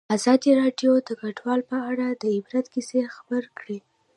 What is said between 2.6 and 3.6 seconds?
کیسې خبر